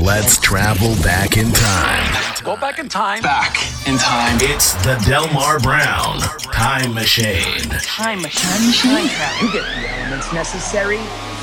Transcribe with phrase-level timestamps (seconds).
[0.00, 2.42] Let's travel back in time.
[2.42, 3.20] Go back in time.
[3.22, 3.54] Back
[3.86, 4.38] in time.
[4.40, 6.20] It's the Delmar Brown
[6.54, 7.60] Time Machine.
[7.84, 8.80] Time machine.
[8.80, 9.46] Time travel.
[9.46, 10.96] You get the elements necessary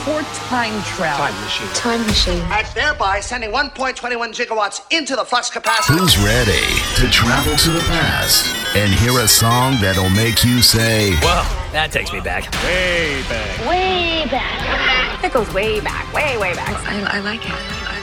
[0.03, 1.27] for time travel.
[1.27, 1.67] Time machine.
[1.75, 2.41] Time machine.
[2.49, 3.93] and thereby sending 1.21
[4.33, 5.99] gigawatts into the flux capacitor.
[5.99, 6.65] Who's ready
[6.95, 11.91] to travel to the past and hear a song that'll make you say, Whoa, that
[11.91, 12.51] takes me back.
[12.63, 13.69] Way back.
[13.69, 15.23] Way back.
[15.23, 16.75] It goes way back, way, way back.
[16.87, 17.51] I, I like it.
[17.51, 17.96] I like it.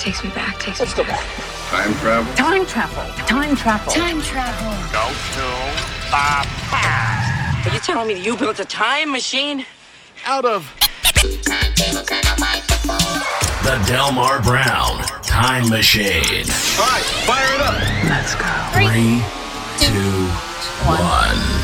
[0.00, 0.58] Takes me back.
[0.58, 1.22] Takes Let's me go back.
[1.68, 2.34] Time travel.
[2.34, 3.04] Time travel.
[3.26, 3.92] Time travel.
[3.92, 4.72] Time travel.
[4.90, 5.44] Go to
[6.08, 7.66] the past.
[7.66, 9.66] Are you telling me that you built a time machine?
[10.24, 10.74] Out of
[13.62, 16.46] The Delmar Brown Time Machine.
[16.78, 17.74] All right, fire it up.
[18.08, 18.48] Let's go.
[18.72, 19.20] Three,
[19.84, 20.28] two,
[20.88, 21.59] one.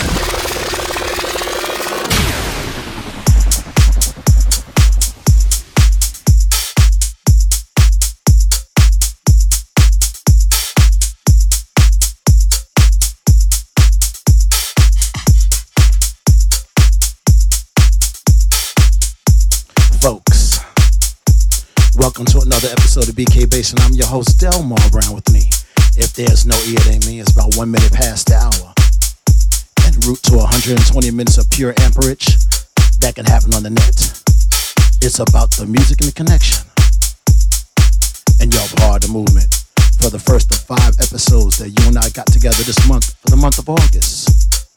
[21.97, 25.49] Welcome to another episode of BK Bass, and I'm your host, Delmar Brown with me.
[25.97, 27.21] If there's no E, it ain't me.
[27.21, 28.75] It's about one minute past the hour.
[29.89, 32.37] En route to 120 minutes of pure amperage.
[33.01, 33.97] That can happen on the net.
[35.01, 36.69] It's about the music and the connection.
[38.45, 39.49] And y'all part of the movement
[39.97, 43.31] for the first of five episodes that you and I got together this month for
[43.33, 44.69] the month of August.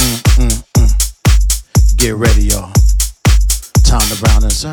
[0.00, 1.96] Mm, mm, mm.
[2.00, 2.72] Get ready, y'all.
[3.84, 4.72] Time to Brown and Sir.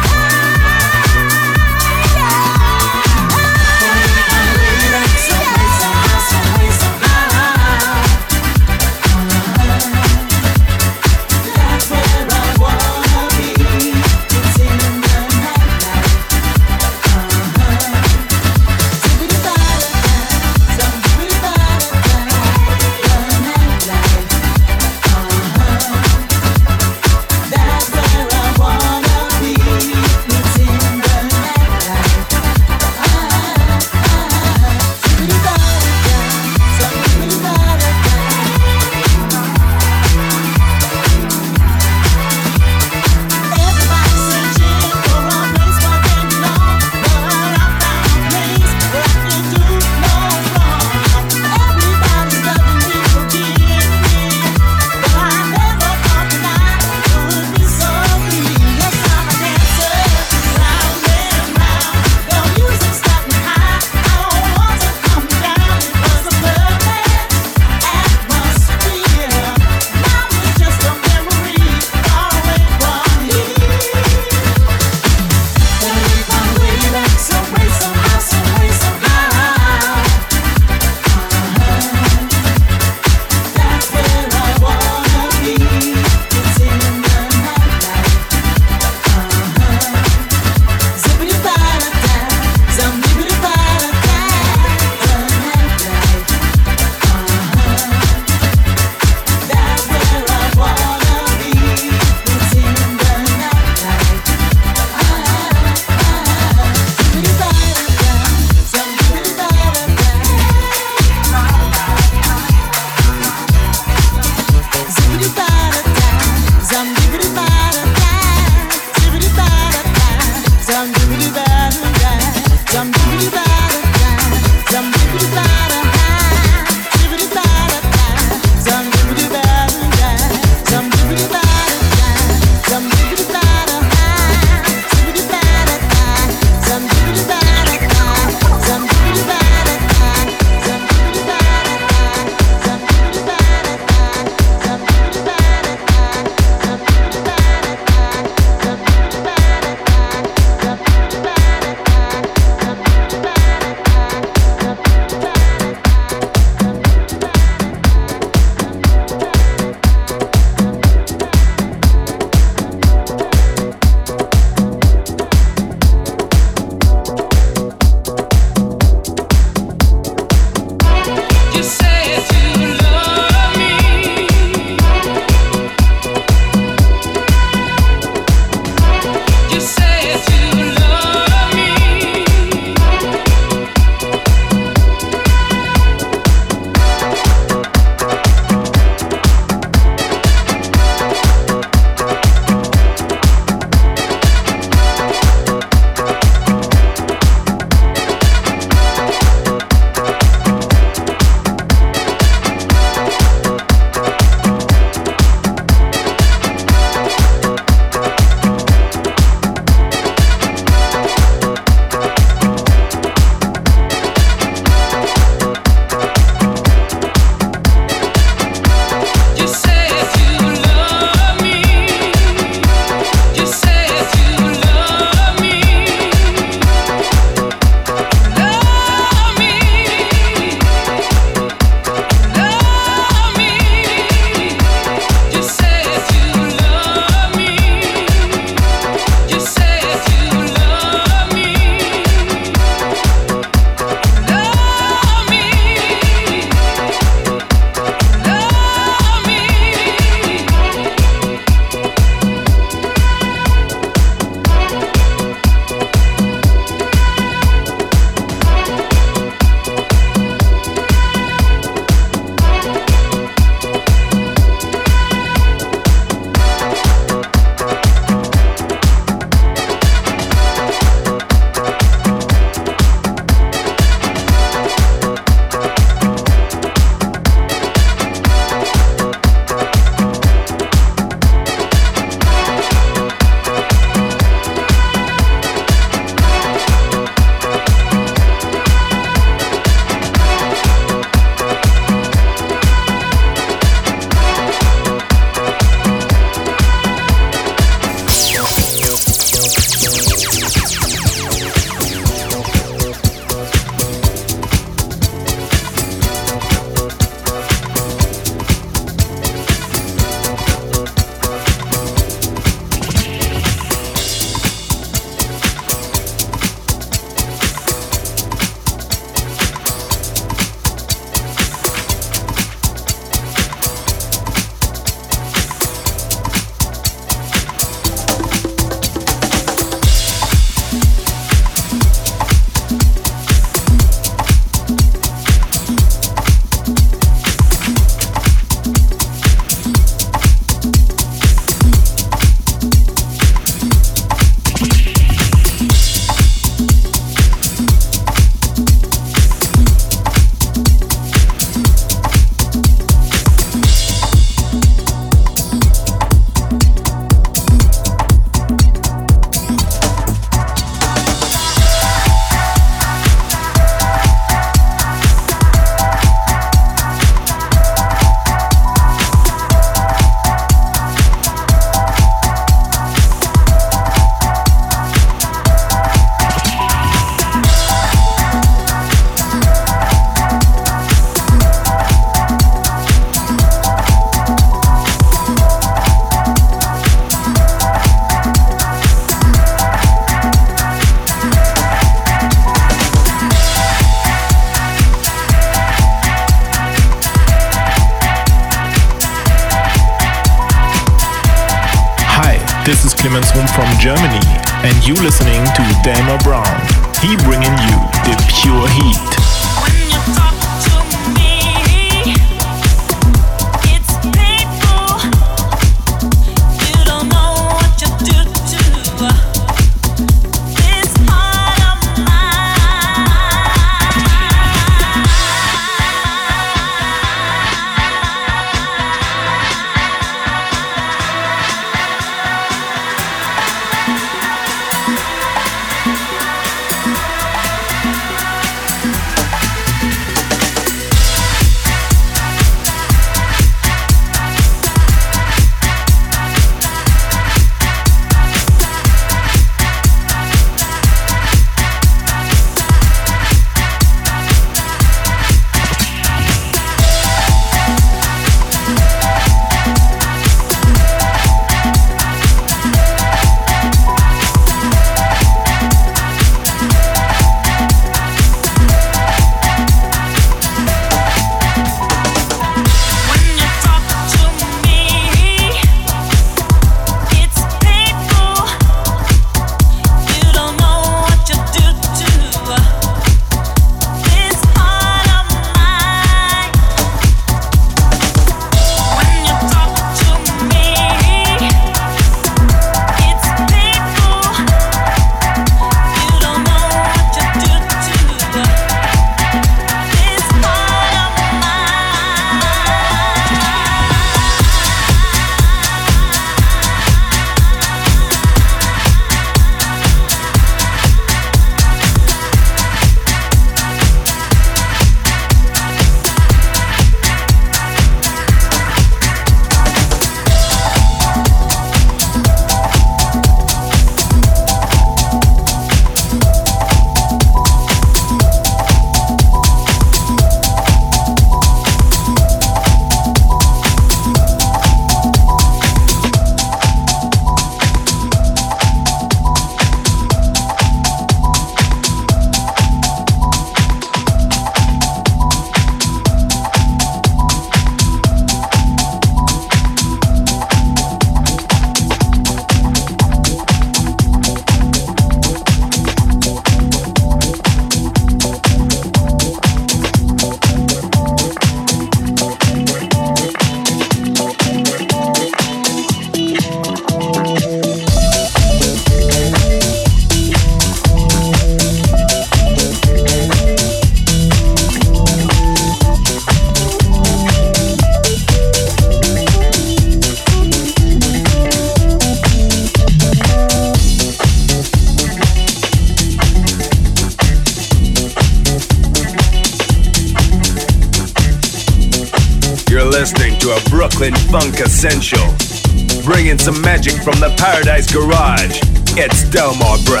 [597.03, 598.59] From the Paradise Garage.
[598.95, 600.00] It's Delmar Brown.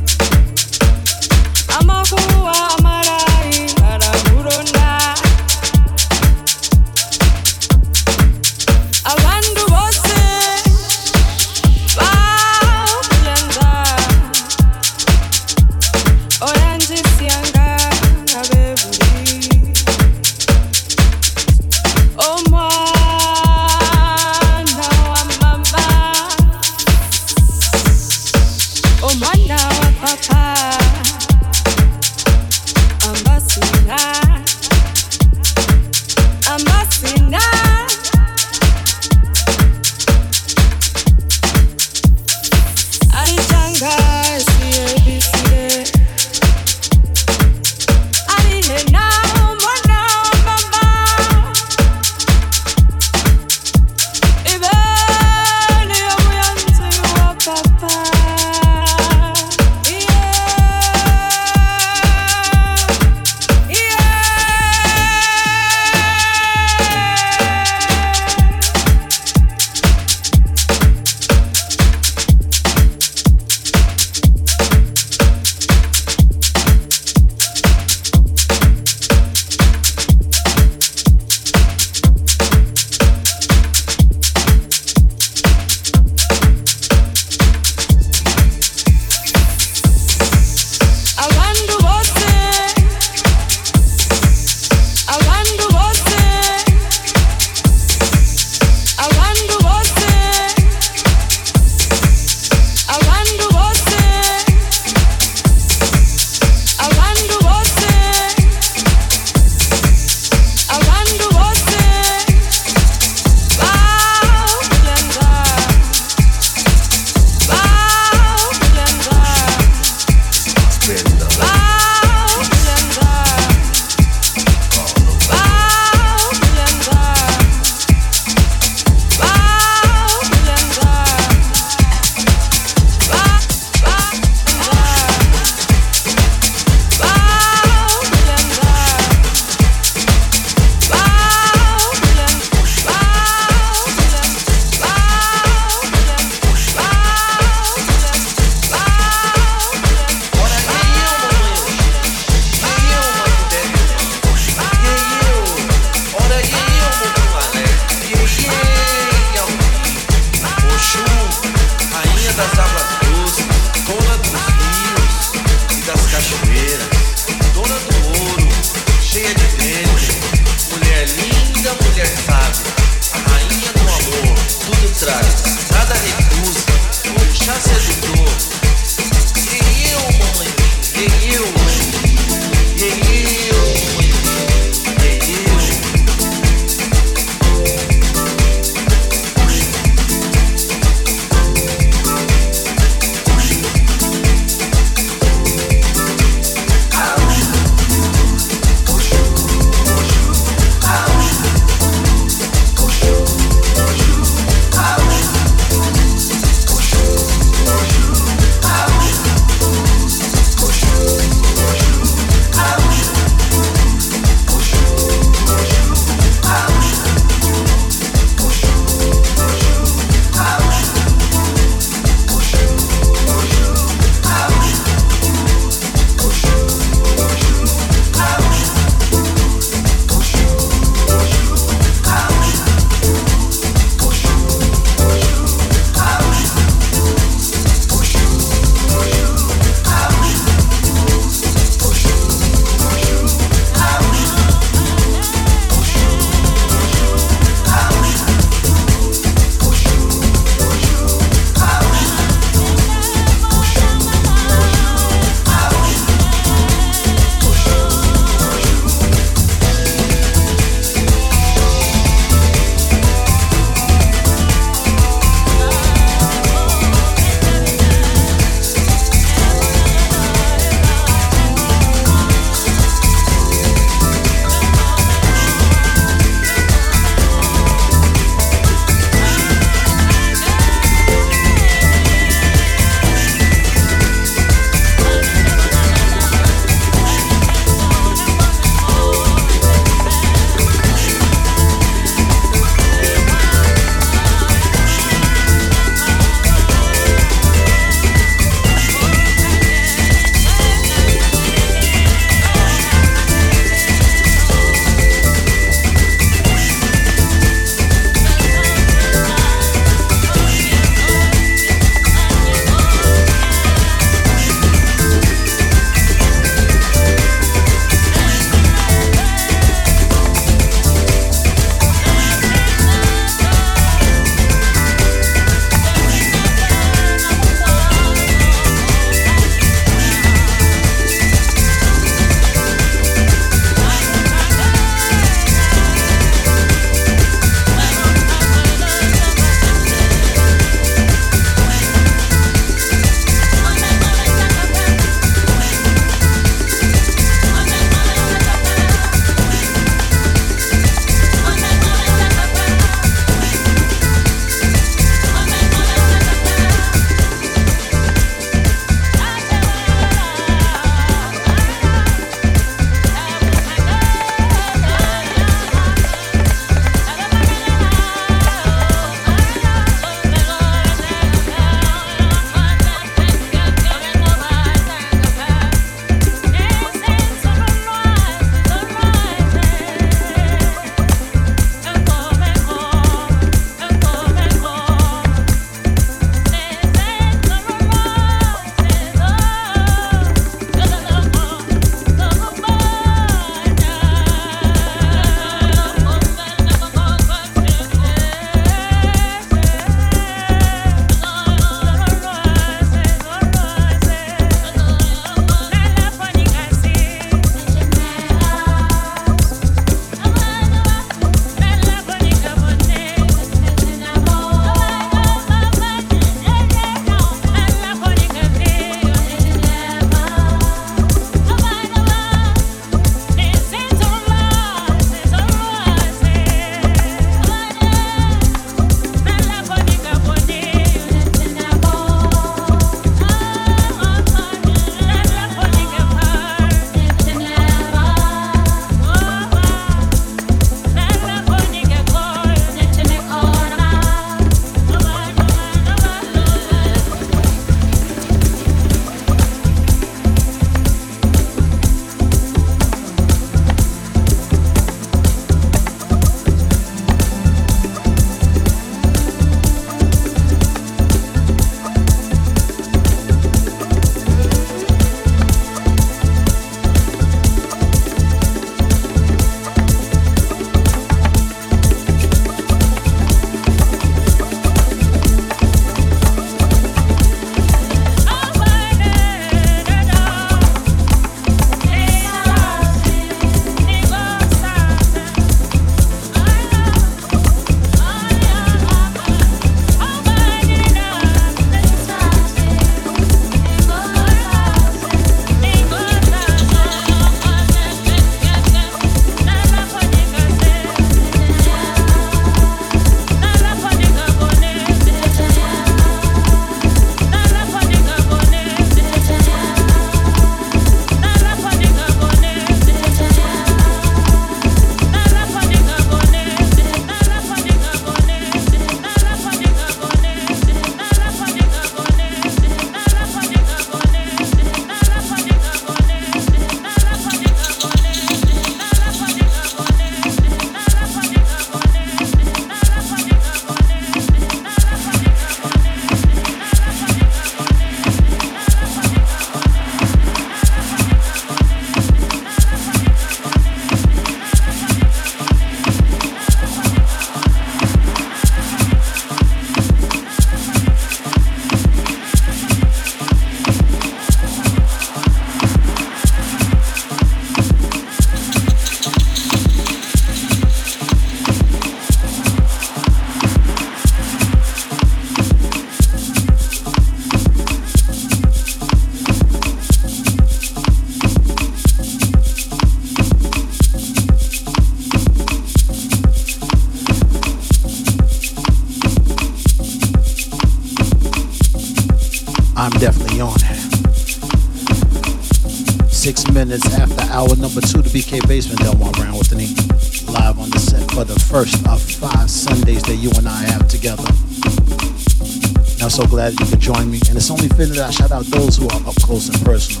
[596.40, 597.20] Glad you could join me.
[597.28, 600.00] And it's only fitting that I shout out those who are up close and personal.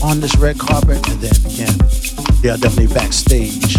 [0.00, 1.76] On this red carpet, and then again,
[2.40, 3.76] they are definitely backstage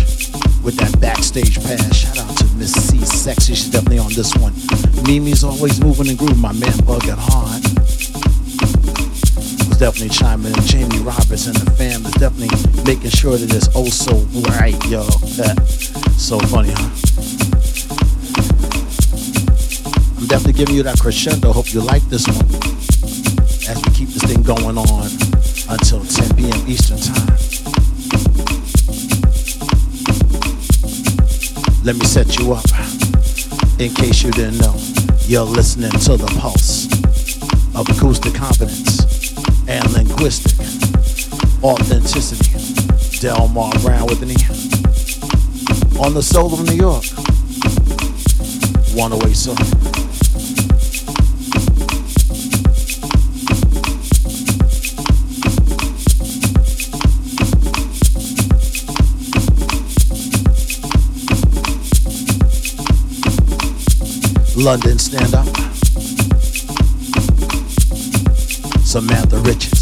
[0.62, 1.96] with that backstage pass.
[1.96, 4.54] Shout out to Miss C Sexy, she's definitely on this one.
[5.06, 7.66] Mimi's always moving and grooving, my man Bug Hard.
[9.66, 10.62] Was definitely chiming in.
[10.70, 12.54] Jamie Roberts and the fam is definitely
[12.86, 14.14] making sure that it's oh so
[14.62, 15.02] right, yo.
[16.14, 17.05] so funny, huh?
[20.26, 21.53] I'm definitely giving you that crescendo.
[21.53, 22.49] Hope you like this one
[23.69, 25.05] as we keep this thing going on
[25.69, 26.65] until 10 p.m.
[26.65, 27.30] Eastern Time.
[31.86, 32.65] Let me set you up.
[33.78, 34.73] In case you didn't know,
[35.28, 36.89] you're listening to the pulse
[37.76, 39.05] of acoustic confidence
[39.69, 40.57] and linguistic
[41.61, 42.49] authenticity.
[43.21, 44.41] Delmar Browne with an E.
[46.01, 47.05] On the soul of New York.
[48.97, 49.34] One away
[64.56, 65.45] London stand up.
[68.86, 69.74] Samantha Richards.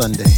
[0.00, 0.29] Sunday,